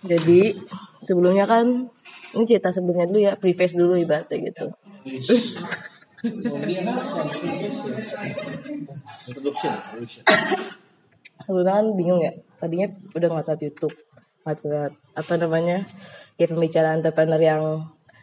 Jadi 0.00 0.56
sebelumnya 1.04 1.44
kan 1.44 1.88
ini 2.32 2.44
cerita 2.46 2.72
sebelumnya 2.72 3.04
dulu 3.10 3.20
ya, 3.20 3.32
preface 3.36 3.76
dulu 3.76 3.98
ibaratnya 3.98 4.38
gitu. 4.48 4.66
Sebelumnya 11.44 11.74
kan 11.74 11.86
bingung 11.96 12.20
ya, 12.22 12.32
tadinya 12.56 12.88
udah 13.16 13.28
ngeliat 13.28 13.60
YouTube, 13.60 13.94
ngeliat 14.46 14.92
apa 15.16 15.32
namanya, 15.36 15.84
kayak 16.38 16.54
pembicaraan 16.54 17.00
entrepreneur 17.02 17.42
yang 17.42 17.62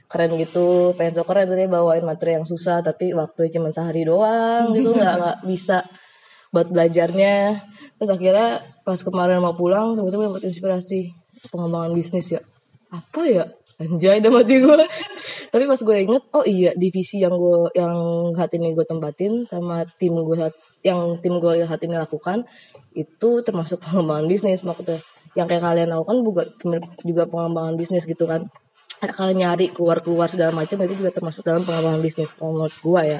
keren 0.07 0.39
gitu, 0.39 0.95
pengen 0.95 1.19
so 1.19 1.27
keren 1.27 1.51
tadi 1.51 1.67
bawain 1.67 2.05
materi 2.07 2.39
yang 2.39 2.47
susah, 2.47 2.79
tapi 2.79 3.11
waktu 3.11 3.51
cuma 3.51 3.69
sehari 3.75 4.07
doang 4.07 4.71
gitu, 4.71 4.95
nggak 4.95 5.13
nggak 5.19 5.37
bisa 5.43 5.83
buat 6.55 6.71
belajarnya. 6.71 7.59
Terus 7.99 8.09
akhirnya 8.15 8.63
pas 8.87 8.95
kemarin 9.03 9.43
mau 9.43 9.51
pulang, 9.51 9.99
tiba-tiba 9.99 10.31
dapat 10.31 10.47
inspirasi 10.47 11.11
pengembangan 11.51 11.91
bisnis 11.93 12.27
ya. 12.33 12.41
Apa 12.91 13.21
ya? 13.27 13.45
Anjay 13.77 14.17
udah 14.25 14.31
mati 14.33 14.57
gue. 14.57 14.77
Tapi 15.53 15.63
pas 15.69 15.77
gue 15.77 15.97
inget, 16.01 16.23
oh 16.33 16.41
iya 16.41 16.73
divisi 16.73 17.21
yang 17.21 17.37
gue 17.37 17.69
yang 17.77 17.97
saat 18.33 18.51
ini 18.57 18.73
gue 18.73 18.85
tempatin 18.89 19.45
sama 19.45 19.85
tim 20.01 20.17
gue 20.17 20.49
yang 20.81 21.21
tim 21.21 21.37
gue 21.37 21.61
saat 21.61 21.81
ini 21.85 21.93
lakukan 21.93 22.41
itu 22.97 23.29
termasuk 23.45 23.77
pengembangan 23.85 24.25
bisnis 24.25 24.65
maksudnya. 24.65 24.97
Yang 25.37 25.47
kayak 25.53 25.63
kalian 25.69 25.89
lakukan 25.93 26.17
juga 26.25 26.43
juga 27.05 27.23
pengembangan 27.29 27.77
bisnis 27.77 28.09
gitu 28.09 28.25
kan. 28.25 28.49
Kalian 28.97 29.45
nyari 29.45 29.69
keluar-keluar 29.69 30.25
segala 30.25 30.49
macam 30.57 30.81
itu 30.81 30.97
juga 30.97 31.13
termasuk 31.13 31.45
dalam 31.45 31.61
pengembangan 31.61 32.01
bisnis 32.01 32.33
kalau 32.33 32.57
menurut 32.57 32.77
gue 32.81 33.01
ya. 33.05 33.19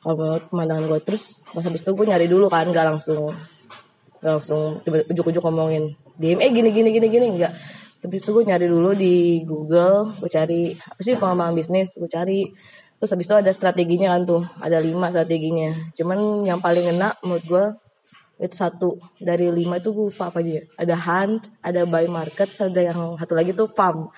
Kalau 0.00 0.16
menurut 0.16 0.44
pemandangan 0.48 0.84
gue 0.88 1.00
terus 1.04 1.44
pas 1.52 1.60
habis 1.60 1.84
itu 1.84 1.92
gue 1.92 2.06
nyari 2.08 2.24
dulu 2.24 2.48
kan 2.48 2.64
gak 2.72 2.88
langsung 2.88 3.36
langsung 4.20 4.84
ujuk-ujuk 4.84 5.42
ngomongin 5.44 5.96
DM 6.20 6.38
eh 6.44 6.50
gini 6.52 6.68
gini 6.72 6.88
gini 6.92 7.06
gini 7.08 7.26
enggak 7.32 7.52
Habis 8.00 8.24
itu 8.24 8.32
gue 8.32 8.44
nyari 8.48 8.64
dulu 8.64 8.96
di 8.96 9.44
Google, 9.44 10.16
gue 10.16 10.30
cari 10.32 10.72
apa 10.72 11.00
sih 11.04 11.20
pengembangan 11.20 11.52
bisnis, 11.52 12.00
gue 12.00 12.08
cari. 12.08 12.48
Terus 12.96 13.12
habis 13.12 13.28
itu 13.28 13.36
ada 13.36 13.52
strateginya 13.52 14.16
kan 14.16 14.24
tuh, 14.24 14.42
ada 14.56 14.80
lima 14.80 15.12
strateginya. 15.12 15.92
Cuman 15.92 16.48
yang 16.48 16.64
paling 16.64 16.96
enak 16.96 17.20
menurut 17.20 17.44
gue 17.44 17.64
itu 18.40 18.56
satu 18.56 18.96
dari 19.20 19.52
lima 19.52 19.76
itu 19.76 19.92
gue 19.92 20.16
lupa 20.16 20.32
apa 20.32 20.40
aja 20.40 20.48
ya. 20.48 20.62
Ada 20.80 20.96
hunt, 20.96 21.42
ada 21.60 21.80
buy 21.84 22.08
market, 22.08 22.48
ada 22.56 22.80
yang 22.80 23.20
satu 23.20 23.36
lagi 23.36 23.52
tuh 23.52 23.68
farm. 23.68 24.08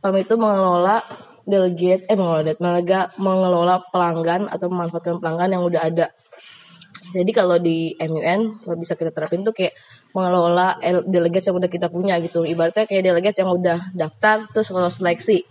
Farm 0.00 0.16
itu 0.16 0.32
mengelola 0.40 1.04
delegate, 1.44 2.08
eh 2.08 2.16
mengelola, 2.16 3.12
mengelola 3.20 3.76
pelanggan 3.92 4.48
atau 4.48 4.72
memanfaatkan 4.72 5.20
pelanggan 5.20 5.60
yang 5.60 5.62
udah 5.68 5.82
ada. 5.84 6.06
Jadi 7.14 7.30
kalau 7.30 7.60
di 7.60 7.94
MUN 7.98 8.58
kalau 8.62 8.76
bisa 8.78 8.98
kita 8.98 9.14
terapin 9.14 9.46
tuh 9.46 9.54
kayak 9.54 9.74
mengelola 10.16 10.80
delegates 11.06 11.46
yang 11.50 11.58
udah 11.60 11.70
kita 11.70 11.92
punya 11.92 12.18
gitu. 12.18 12.42
Ibaratnya 12.42 12.88
kayak 12.88 13.02
delegates 13.04 13.38
yang 13.38 13.50
udah 13.52 13.92
daftar 13.92 14.42
terus 14.50 14.72
kalau 14.72 14.90
seleksi. 14.90 15.44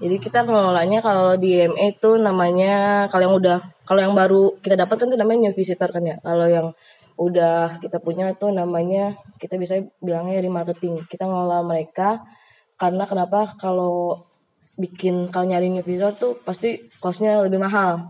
Jadi 0.00 0.16
kita 0.16 0.48
mengelolanya 0.48 1.04
kalau 1.04 1.36
di 1.36 1.60
MA 1.60 1.92
itu 1.92 2.16
namanya 2.16 3.04
kalau 3.12 3.22
yang 3.28 3.36
udah 3.36 3.58
kalau 3.84 4.00
yang 4.00 4.16
baru 4.16 4.56
kita 4.64 4.72
dapat 4.72 4.96
kan 4.96 5.06
itu 5.12 5.18
namanya 5.20 5.38
new 5.48 5.54
visitor 5.54 5.88
kan 5.92 6.00
ya. 6.00 6.16
Kalau 6.24 6.46
yang 6.48 6.72
udah 7.20 7.76
kita 7.84 8.00
punya 8.00 8.32
itu 8.32 8.48
namanya 8.48 9.12
kita 9.36 9.60
bisa 9.60 9.76
bilangnya 10.00 10.40
remarketing. 10.40 11.04
Kita 11.04 11.28
ngelola 11.28 11.60
mereka 11.68 12.24
karena 12.80 13.04
kenapa 13.04 13.52
kalau 13.60 14.24
bikin 14.80 15.28
kalau 15.28 15.52
nyari 15.52 15.68
new 15.68 15.84
visitor 15.84 16.16
tuh 16.16 16.32
pasti 16.40 16.88
costnya 16.96 17.44
lebih 17.44 17.60
mahal. 17.60 18.08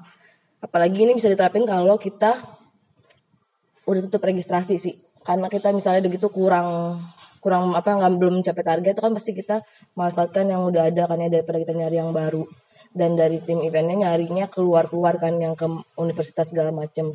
Apalagi 0.63 1.03
ini 1.03 1.19
bisa 1.19 1.27
diterapin 1.27 1.67
kalau 1.67 1.99
kita 1.99 2.60
udah 3.91 4.01
tutup 4.07 4.23
registrasi 4.23 4.79
sih. 4.79 4.95
Karena 5.27 5.51
kita 5.51 5.75
misalnya 5.75 6.07
begitu 6.07 6.31
kurang 6.31 7.01
kurang 7.43 7.75
apa 7.75 7.97
nggak 7.97 8.13
belum 8.21 8.35
mencapai 8.41 8.63
target 8.63 8.93
itu 8.95 9.03
kan 9.03 9.13
pasti 9.17 9.33
kita 9.33 9.57
manfaatkan 9.97 10.45
yang 10.47 10.63
udah 10.69 10.93
ada 10.93 11.09
kan 11.09 11.19
ya 11.19 11.29
daripada 11.33 11.59
kita 11.59 11.75
nyari 11.75 11.97
yang 11.99 12.15
baru. 12.15 12.47
Dan 12.91 13.19
dari 13.19 13.43
tim 13.43 13.63
eventnya 13.63 14.07
nyarinya 14.07 14.47
keluar 14.51 14.87
keluar 14.87 15.19
kan 15.19 15.35
yang 15.39 15.59
ke 15.59 15.67
universitas 15.99 16.51
segala 16.51 16.71
macem. 16.71 17.15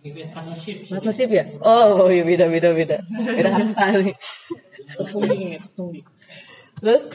Event 0.00 0.32
partnership. 0.32 0.88
partnership 0.88 1.28
ya? 1.28 1.44
Oh 1.60 2.08
iya 2.08 2.24
beda 2.24 2.48
beda 2.48 2.68
beda. 2.72 2.96
Beda 3.08 3.50
kan 3.52 3.68
kali 3.72 4.12
terus 6.80 7.12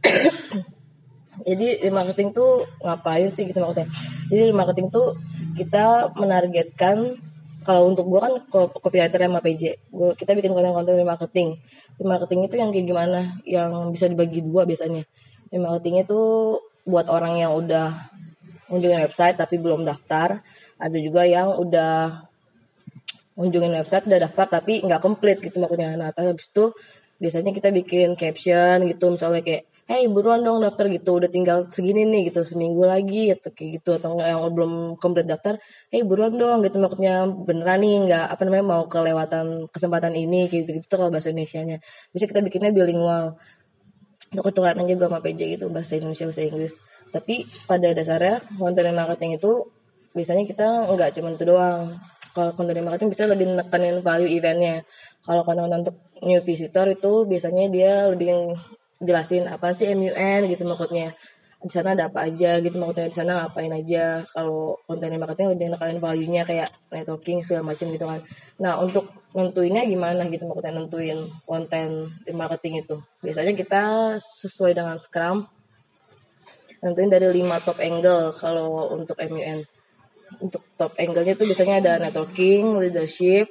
jadi 1.48 1.68
di 1.84 1.90
marketing 1.92 2.32
tuh 2.32 2.64
ngapain 2.80 3.28
sih 3.28 3.48
gitu 3.48 3.60
maksudnya? 3.60 3.88
Jadi 4.32 4.42
di 4.48 4.54
marketing 4.54 4.88
tuh 4.88 5.18
kita 5.58 6.14
menargetkan 6.16 7.18
kalau 7.60 7.92
untuk 7.92 8.08
gue 8.08 8.20
kan 8.20 8.32
copywriter 8.52 9.20
sama 9.20 9.44
PJ 9.44 9.92
gua, 9.92 10.16
kita 10.16 10.32
bikin 10.32 10.56
konten-konten 10.56 11.04
marketing. 11.04 11.60
Marketing 12.00 12.40
itu 12.48 12.56
yang 12.56 12.70
kayak 12.72 12.86
gimana? 12.88 13.20
Yang 13.44 13.70
bisa 13.92 14.06
dibagi 14.08 14.40
dua 14.40 14.64
biasanya. 14.64 15.04
Marketing 15.52 16.08
itu 16.08 16.20
buat 16.88 17.06
orang 17.12 17.36
yang 17.36 17.52
udah 17.52 18.08
kunjungin 18.72 19.02
website 19.04 19.36
tapi 19.36 19.58
belum 19.60 19.82
daftar 19.82 20.40
ada 20.80 20.98
juga 20.98 21.28
yang 21.28 21.58
udah 21.58 22.24
kunjungin 23.36 23.76
website 23.76 24.08
udah 24.08 24.20
daftar 24.24 24.60
tapi 24.60 24.80
nggak 24.80 25.00
komplit 25.04 25.38
gitu 25.44 25.60
maksudnya. 25.60 26.00
Nah 26.00 26.08
habis 26.16 26.48
itu 26.48 26.72
biasanya 27.20 27.52
kita 27.52 27.68
bikin 27.68 28.16
caption 28.16 28.88
gitu 28.88 29.12
misalnya 29.12 29.44
kayak 29.44 29.68
hey 29.90 30.06
buruan 30.06 30.46
dong 30.46 30.62
daftar 30.62 30.86
gitu 30.86 31.18
udah 31.18 31.26
tinggal 31.26 31.66
segini 31.66 32.06
nih 32.06 32.30
gitu 32.30 32.46
seminggu 32.46 32.86
lagi 32.86 33.34
atau 33.34 33.50
kayak 33.50 33.82
gitu 33.82 33.98
atau 33.98 34.22
yang 34.22 34.38
belum 34.54 34.94
komplit 35.02 35.26
daftar 35.26 35.58
hey 35.90 36.06
buruan 36.06 36.38
dong 36.38 36.62
gitu 36.62 36.78
maksudnya 36.78 37.26
beneran 37.26 37.82
nih 37.82 38.06
nggak 38.06 38.24
apa 38.30 38.42
namanya 38.46 38.64
mau 38.70 38.82
kelewatan 38.86 39.66
kesempatan 39.74 40.14
ini 40.14 40.46
gitu 40.46 40.70
gitu 40.70 40.86
kalau 40.94 41.10
bahasa 41.10 41.34
Indonesia 41.34 41.58
nya 41.66 41.76
bisa 42.14 42.24
kita 42.30 42.38
bikinnya 42.46 42.70
bilingual. 42.70 43.34
Untuk 44.30 44.54
ketukeran 44.54 44.86
aja 44.86 44.94
gue 44.94 45.08
sama 45.10 45.18
PJ 45.26 45.40
gitu 45.58 45.66
bahasa 45.74 45.98
Indonesia 45.98 46.22
bahasa 46.30 46.42
Inggris. 46.46 46.74
Tapi 47.10 47.34
pada 47.66 47.90
dasarnya 47.90 48.38
konten 48.62 48.94
marketing 48.94 49.42
itu 49.42 49.66
biasanya 50.14 50.46
kita 50.46 50.86
nggak 50.86 51.10
cuma 51.18 51.34
itu 51.34 51.44
doang. 51.50 51.98
Kalau 52.30 52.54
konten 52.54 52.78
marketing 52.86 53.10
bisa 53.10 53.26
lebih 53.26 53.50
nekanin 53.58 53.98
value 54.06 54.30
eventnya. 54.30 54.86
Kalau 55.26 55.42
konten 55.42 55.66
untuk 55.66 55.98
new 56.22 56.38
visitor 56.46 56.86
itu 56.94 57.26
biasanya 57.26 57.66
dia 57.74 58.06
lebih 58.06 58.54
jelasin 59.00 59.48
apa 59.48 59.72
sih 59.72 59.88
MUN 59.96 60.46
gitu 60.52 60.62
maksudnya. 60.68 61.16
Di 61.60 61.68
sana 61.68 61.92
ada 61.92 62.08
apa 62.08 62.24
aja 62.24 62.56
gitu 62.56 62.80
maksudnya 62.80 63.12
di 63.12 63.16
sana 63.16 63.32
ngapain 63.44 63.72
aja. 63.72 64.24
Kalau 64.32 64.80
konten 64.88 65.12
marketing 65.20 65.52
lebih 65.52 65.66
nekalin 65.76 66.00
value-nya 66.00 66.42
kayak 66.48 66.72
networking 66.88 67.44
segala 67.44 67.72
macam 67.72 67.86
gitu 67.92 68.04
kan. 68.08 68.20
Nah 68.60 68.80
untuk 68.80 69.12
nentuinnya 69.36 69.84
gimana 69.84 70.24
gitu 70.32 70.48
maksudnya 70.48 70.72
nentuin 70.72 71.18
konten 71.44 72.16
di 72.24 72.32
marketing 72.32 72.80
itu? 72.80 72.96
Biasanya 73.20 73.52
kita 73.52 73.82
sesuai 74.20 74.72
dengan 74.72 74.96
Scrum 74.96 75.44
nentuin 76.80 77.12
dari 77.12 77.28
5 77.28 77.66
top 77.68 77.78
angle 77.84 78.32
kalau 78.32 78.96
untuk 78.96 79.20
MUN 79.20 79.60
untuk 80.40 80.62
top 80.78 80.94
angle-nya 80.96 81.34
itu 81.34 81.44
biasanya 81.44 81.74
ada 81.82 81.92
networking, 81.98 82.78
leadership, 82.78 83.50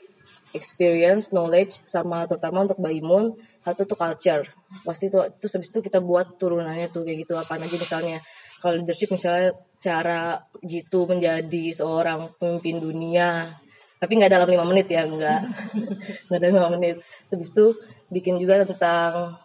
experience, 0.55 1.29
knowledge, 1.29 1.81
sama 1.85 2.25
terutama 2.25 2.65
untuk 2.65 2.79
Baimun 2.81 3.37
satu 3.61 3.85
tuh 3.85 3.97
culture. 3.97 4.43
Pasti 4.85 5.11
tuh 5.11 5.29
terus 5.37 5.53
habis 5.59 5.69
itu 5.69 5.79
kita 5.83 6.01
buat 6.01 6.39
turunannya 6.41 6.89
tuh 6.89 7.05
kayak 7.05 7.27
gitu 7.27 7.33
apa 7.37 7.59
aja 7.59 7.77
misalnya. 7.77 8.17
Kalau 8.59 8.75
leadership 8.75 9.09
misalnya 9.13 9.55
cara 9.79 10.43
Jitu 10.59 11.07
menjadi 11.07 11.71
seorang 11.71 12.35
pemimpin 12.35 12.81
dunia. 12.81 13.55
Tapi 13.99 14.15
nggak 14.15 14.31
dalam 14.31 14.47
lima 14.47 14.65
menit 14.67 14.87
ya, 14.87 15.03
nggak. 15.07 15.41
nggak 16.27 16.39
dalam 16.39 16.55
lima 16.55 16.69
menit. 16.75 16.95
Habis 17.31 17.51
itu 17.51 17.65
bikin 18.11 18.39
juga 18.39 18.63
tentang 18.63 19.39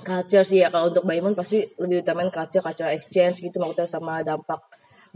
culture 0.00 0.44
sih 0.44 0.60
ya. 0.64 0.68
Kalau 0.68 0.92
untuk 0.92 1.04
Baimun 1.04 1.32
pasti 1.32 1.64
lebih 1.80 2.04
utamain 2.04 2.28
culture, 2.28 2.64
culture 2.64 2.92
exchange 2.92 3.40
gitu 3.40 3.56
maksudnya 3.56 3.88
sama 3.88 4.20
dampak 4.20 4.60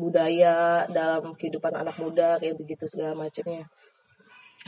budaya 0.00 0.88
dalam 0.88 1.36
kehidupan 1.36 1.76
anak 1.76 2.00
muda 2.00 2.40
kayak 2.40 2.56
begitu 2.56 2.88
segala 2.88 3.12
macamnya. 3.12 3.68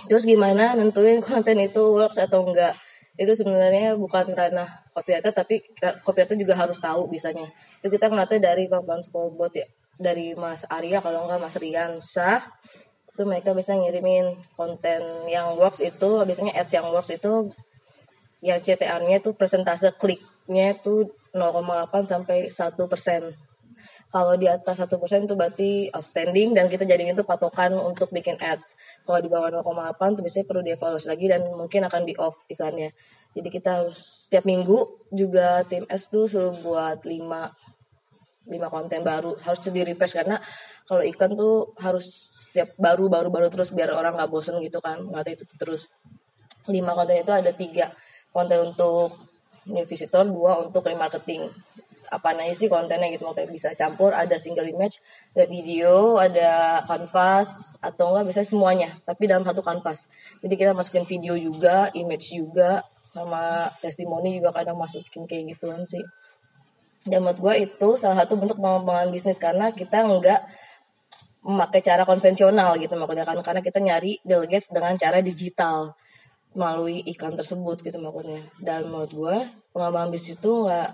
Terus 0.08 0.25
gimana 0.25 0.72
nentuin 0.72 1.20
konten 1.20 1.58
itu 1.60 1.82
works 1.92 2.19
atau 2.19 2.48
enggak? 2.48 2.75
Itu 3.16 3.36
sebenarnya 3.36 3.94
bukan 4.00 4.32
ranah 4.32 4.89
copywriter 4.97 5.33
tapi 5.36 5.60
copywriter 6.00 6.36
juga 6.36 6.56
harus 6.56 6.80
tahu 6.80 7.12
biasanya. 7.12 7.48
Itu 7.84 7.92
kita 7.92 8.09
ngeliatnya 8.09 8.53
dari 8.53 8.66
papan 8.72 9.04
scoreboard 9.04 9.54
ya. 9.56 9.66
Dari 10.00 10.33
Mas 10.33 10.65
Arya 10.66 11.04
kalau 11.04 11.28
enggak 11.28 11.41
Mas 11.44 11.56
Rian 11.60 12.00
Sah 12.00 12.41
itu 13.12 13.22
mereka 13.28 13.53
bisa 13.53 13.77
ngirimin 13.77 14.41
konten 14.56 15.28
yang 15.28 15.53
works 15.60 15.84
itu 15.84 16.24
biasanya 16.24 16.56
ads 16.56 16.72
yang 16.72 16.88
works 16.88 17.12
itu 17.12 17.53
yang 18.41 18.59
CTA-nya 18.59 19.21
itu 19.21 19.36
persentase 19.36 19.92
kliknya 20.00 20.72
itu 20.72 21.06
0,8 21.36 22.09
sampai 22.09 22.48
1 22.48 22.74
persen 22.88 23.36
kalau 24.12 24.36
di 24.36 24.44
atas 24.44 24.76
satu 24.76 25.00
persen 25.00 25.24
itu 25.24 25.32
berarti 25.32 25.88
outstanding 25.88 26.53
dan 26.53 26.68
kita 26.68 26.84
jadiin 26.84 27.16
itu 27.16 27.24
patokan 27.24 27.72
untuk 27.72 28.12
bikin 28.12 28.36
ads. 28.36 28.76
Kalau 29.09 29.18
di 29.24 29.32
bawah 29.32 29.48
0,8 29.48 29.97
itu 30.12 30.20
biasanya 30.20 30.47
perlu 30.53 30.60
dievaluasi 30.60 31.09
lagi 31.09 31.26
dan 31.32 31.41
mungkin 31.56 31.80
akan 31.88 32.04
di 32.04 32.12
off 32.20 32.44
iklannya. 32.53 32.92
Jadi 33.32 33.48
kita 33.48 33.80
harus 33.80 34.28
setiap 34.28 34.44
minggu 34.44 35.09
juga 35.09 35.64
tim 35.64 35.88
S 35.88 36.12
tuh 36.12 36.28
suruh 36.28 36.53
buat 36.60 37.00
5 37.00 37.09
5 38.53 38.74
konten 38.74 39.00
baru 39.00 39.32
harus 39.41 39.64
di 39.64 39.80
refresh 39.80 40.20
karena 40.20 40.36
kalau 40.84 41.00
iklan 41.00 41.32
tuh 41.32 41.72
harus 41.80 42.04
setiap 42.50 42.74
baru 42.76 43.09
baru 43.09 43.32
baru 43.32 43.48
terus 43.48 43.72
biar 43.72 43.94
orang 43.94 44.18
nggak 44.18 44.28
bosen 44.28 44.59
gitu 44.60 44.82
kan 44.82 44.98
nggak 44.98 45.41
itu 45.41 45.44
terus 45.56 45.88
lima 46.66 46.94
konten 46.94 47.22
itu 47.22 47.32
ada 47.32 47.54
tiga 47.54 47.94
konten 48.34 48.74
untuk 48.74 49.14
new 49.70 49.86
visitor 49.86 50.26
dua 50.26 50.59
untuk 50.59 50.82
remarketing 50.82 51.50
apa 52.10 52.34
aja 52.34 52.54
sih 52.57 52.66
kontennya 52.72 53.13
gitu. 53.13 53.28
Mau 53.28 53.37
bisa 53.37 53.71
campur 53.78 54.16
ada 54.16 54.34
single 54.41 54.66
image 54.66 54.99
ada 55.37 55.47
video 55.47 56.19
ada 56.19 56.83
kanvas 56.89 57.78
atau 57.78 58.10
enggak 58.16 58.34
bisa 58.34 58.41
semuanya 58.43 58.99
tapi 59.07 59.31
dalam 59.31 59.47
satu 59.47 59.63
kanvas. 59.63 60.10
Jadi 60.43 60.54
kita 60.57 60.72
masukin 60.75 61.07
video 61.07 61.39
juga 61.39 61.93
image 61.95 62.34
juga 62.34 62.83
sama 63.13 63.69
testimoni 63.84 64.41
juga 64.41 64.51
kadang 64.57 64.81
masukin 64.81 65.28
kayak 65.28 65.57
gituan 65.57 65.84
sih. 65.84 66.03
Dan 67.03 67.27
menurut 67.27 67.39
gue 67.39 67.54
itu 67.66 67.89
salah 67.99 68.25
satu 68.25 68.39
bentuk 68.39 68.57
pengembangan 68.63 69.10
bisnis 69.13 69.37
karena 69.37 69.75
kita 69.75 70.07
enggak 70.07 70.47
memakai 71.43 71.83
cara 71.83 72.07
konvensional 72.07 72.78
gitu 72.78 72.95
maksudnya 72.95 73.27
kan. 73.27 73.39
Karena 73.43 73.60
kita 73.60 73.78
nyari 73.83 74.22
delegates 74.22 74.71
dengan 74.71 74.95
cara 74.97 75.19
digital 75.21 75.93
melalui 76.55 77.03
iklan 77.05 77.37
tersebut 77.37 77.83
gitu 77.84 77.98
maksudnya. 78.01 78.48
Dan 78.63 78.89
menurut 78.89 79.13
gue 79.13 79.37
pengembangan 79.75 80.10
bisnis 80.15 80.39
itu 80.39 80.53
nggak 80.65 80.91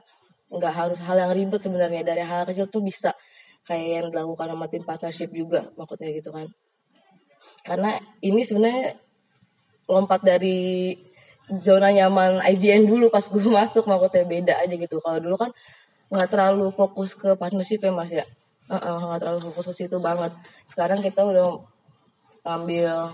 nggak 0.49 0.75
harus 0.75 0.99
hal 1.05 1.17
yang 1.17 1.33
ribet 1.33 1.61
sebenarnya. 1.61 2.03
Dari 2.05 2.25
hal 2.25 2.49
kecil 2.49 2.69
tuh 2.69 2.81
bisa 2.85 3.13
kayak 3.69 3.89
yang 3.89 4.07
dilakukan 4.09 4.49
sama 4.57 4.67
tim 4.73 4.83
partnership 4.85 5.31
juga 5.33 5.69
maksudnya 5.77 6.09
gitu 6.13 6.33
kan. 6.33 6.49
Karena 7.63 8.01
ini 8.25 8.41
sebenarnya 8.43 8.97
lompat 9.89 10.21
dari 10.25 10.93
zona 11.57 11.89
nyaman 11.89 12.45
IGN 12.45 12.85
dulu 12.85 13.09
pas 13.09 13.25
gue 13.25 13.45
masuk 13.61 13.85
maksudnya 13.89 14.25
beda 14.25 14.55
aja 14.61 14.75
gitu. 14.75 15.01
Kalau 15.01 15.19
dulu 15.21 15.37
kan 15.37 15.51
nggak 16.09 16.29
terlalu 16.33 16.73
fokus 16.73 17.13
ke 17.13 17.37
partnership 17.37 17.85
ya 17.85 17.93
mas 17.93 18.13
ya. 18.13 18.25
Nggak 18.69 18.85
uh 18.85 19.13
-uh, 19.13 19.19
terlalu 19.21 19.41
fokus 19.53 19.73
ke 19.73 19.85
situ 19.85 19.97
banget. 20.01 20.33
Sekarang 20.69 21.01
kita 21.01 21.25
udah 21.25 21.61
ambil 22.49 23.13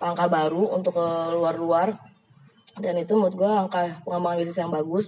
angka 0.00 0.26
baru 0.28 0.76
untuk 0.76 0.96
ke 0.96 1.06
luar-luar 1.36 1.96
dan 2.80 2.94
itu 2.98 3.14
menurut 3.14 3.36
gue 3.36 3.50
angka 3.50 3.80
pengembangan 4.02 4.38
bisnis 4.40 4.58
yang 4.60 4.72
bagus. 4.72 5.06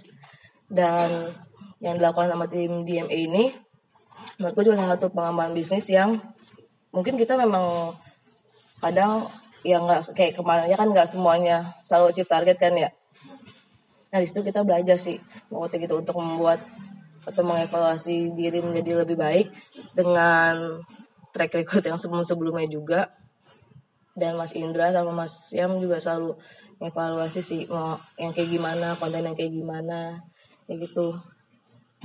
Dan 0.67 1.32
yang 1.81 1.94
dilakukan 1.96 2.32
sama 2.32 2.49
tim 2.49 2.84
DMA 2.84 3.17
ini 3.28 3.52
menurut 4.40 4.52
gue 4.56 4.64
juga 4.73 4.76
salah 4.81 4.96
satu 4.96 5.12
pengembangan 5.12 5.52
bisnis 5.52 5.87
yang 5.93 6.17
mungkin 6.93 7.20
kita 7.20 7.37
memang 7.37 7.93
kadang 8.81 9.28
yang 9.67 9.84
nggak 9.84 10.14
kayak 10.14 10.38
kemarin 10.38 10.70
kan 10.73 10.88
nggak 10.88 11.08
semuanya 11.08 11.76
selalu 11.82 12.14
achieve 12.14 12.31
target 12.31 12.56
kan 12.56 12.73
ya. 12.76 12.90
Nah 14.12 14.19
di 14.23 14.26
situ 14.28 14.40
kita 14.40 14.62
belajar 14.62 14.96
sih 14.96 15.19
waktu 15.50 15.84
gitu 15.84 16.00
untuk 16.00 16.17
membuat 16.17 16.62
atau 17.26 17.43
mengevaluasi 17.43 18.32
diri 18.38 18.62
menjadi 18.62 19.02
lebih 19.02 19.19
baik 19.19 19.50
dengan 19.93 20.78
track 21.34 21.52
record 21.58 21.84
yang 21.84 21.99
sebelum-sebelumnya 21.99 22.70
juga. 22.70 23.11
Dan 24.17 24.38
Mas 24.40 24.56
Indra 24.56 24.94
sama 24.94 25.12
Mas 25.12 25.52
Yam 25.52 25.76
juga 25.82 26.00
selalu 26.00 26.38
evaluasi 26.81 27.40
sih 27.44 27.61
mau 27.69 28.00
yang 28.17 28.32
kayak 28.32 28.49
gimana 28.49 28.96
konten 28.96 29.25
yang 29.25 29.37
kayak 29.37 29.52
gimana 29.52 30.20
kayak 30.64 30.88
gitu 30.88 31.17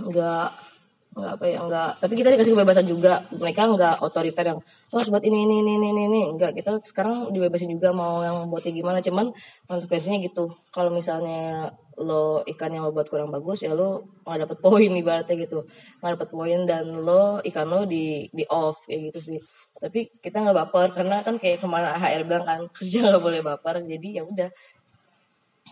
nggak 0.10 0.72
nggak 1.12 1.32
apa 1.36 1.46
ya 1.46 1.60
nggak. 1.68 1.92
Tapi 2.00 2.14
kita 2.16 2.30
dikasih 2.32 2.54
kebebasan 2.56 2.88
juga. 2.88 3.20
Mereka 3.36 3.62
nggak 3.76 3.96
otoriter 4.00 4.56
yang 4.56 4.60
oh 4.64 4.96
harus 4.96 5.12
buat 5.12 5.24
ini 5.28 5.44
ini 5.44 5.60
ini 5.60 5.72
ini 5.76 6.02
ini. 6.08 6.22
Nggak 6.40 6.52
kita 6.56 6.80
sekarang 6.80 7.36
dibebasin 7.36 7.68
juga 7.68 7.92
mau 7.92 8.24
yang 8.24 8.48
buatnya 8.48 8.72
gimana. 8.72 8.98
Cuman 9.04 9.36
konsekuensinya 9.68 10.24
gitu. 10.24 10.56
Kalau 10.72 10.88
misalnya 10.96 11.68
lo 12.00 12.42
ikan 12.48 12.72
yang 12.72 12.88
lo 12.88 12.96
buat 12.96 13.12
kurang 13.12 13.30
bagus 13.30 13.68
ya 13.68 13.76
lo 13.76 14.24
nggak 14.24 14.48
dapet 14.48 14.58
poin 14.64 14.88
ibaratnya 14.88 15.36
gitu. 15.36 15.68
Nggak 16.00 16.12
dapet 16.16 16.30
poin 16.32 16.60
dan 16.64 16.86
lo 17.04 17.44
ikan 17.44 17.68
lo 17.68 17.84
di 17.84 18.32
di 18.32 18.48
off 18.48 18.88
kayak 18.88 19.12
gitu 19.12 19.20
sih. 19.36 19.40
Tapi 19.76 20.16
kita 20.24 20.40
nggak 20.40 20.56
baper 20.56 20.96
karena 20.96 21.20
kan 21.28 21.36
kayak 21.36 21.60
ke 21.60 21.68
mana 21.68 22.00
HR 22.00 22.24
bilang 22.24 22.48
kan 22.48 22.60
kerja 22.76 23.04
nggak 23.04 23.20
boleh 23.20 23.42
baper. 23.44 23.84
Jadi 23.84 24.16
ya 24.16 24.24
udah 24.24 24.48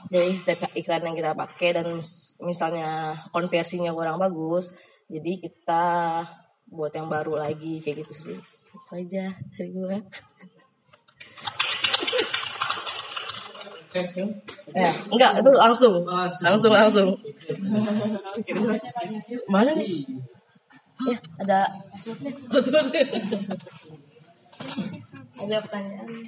dari 0.07 0.39
iklan 0.79 1.03
yang 1.03 1.15
kita 1.19 1.35
pakai 1.35 1.69
dan 1.75 1.99
misalnya 2.39 3.19
konversinya 3.35 3.91
kurang 3.91 4.15
bagus 4.15 4.71
jadi 5.11 5.43
kita 5.43 5.85
buat 6.71 6.93
yang 6.95 7.11
baru 7.11 7.35
lagi 7.35 7.83
kayak 7.83 8.07
gitu 8.07 8.13
sih 8.15 8.37
itu 8.39 8.91
aja 8.95 9.35
dari 9.57 9.71
gue 9.75 9.97
Ya, 14.69 14.93
enggak, 15.09 15.41
itu 15.41 15.49
langsung. 15.57 16.05
Langsung 16.45 16.69
langsung. 16.69 17.09
Mana 19.49 19.73
nih? 19.73 20.05
Ya, 21.09 21.17
ada 21.41 21.59
ada 25.39 25.57
pertanyaan. 25.63 26.21